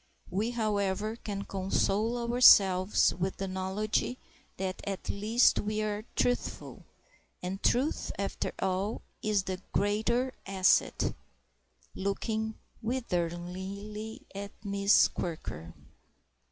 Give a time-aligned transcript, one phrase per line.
[0.31, 4.03] We, however, can console ourselves with the knowledge
[4.57, 6.83] that at least we are truthful;
[7.43, 15.71] and truth, after all, is the greater asset"—looking witheringly at Miss Quirker.